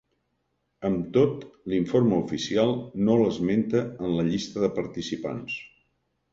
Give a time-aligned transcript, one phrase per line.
[0.87, 5.63] Amb tot, l'Informe Oficial no l'esmenta en la llista de participants.